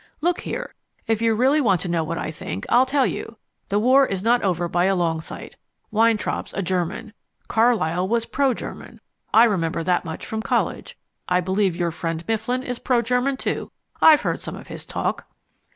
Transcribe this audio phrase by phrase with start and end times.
[0.19, 0.73] Look here,
[1.05, 3.37] if you really want to know what I think, I'll tell you.
[3.69, 5.57] The War's not over by a long sight.
[5.91, 7.13] Weintraub's a German.
[7.47, 8.99] Carlyle was pro German
[9.31, 10.97] I remember that much from college.
[11.29, 13.71] I believe your friend Mifflin is pro German, too.
[14.01, 15.27] I've heard some of his talk!"